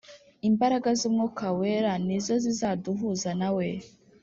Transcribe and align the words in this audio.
Imbaraga 0.49 0.89
z’umwuka 0.99 1.45
wera 1.59 1.91
nizo 2.05 2.35
zizaduhuza 2.43 3.31
nawe 3.39 3.67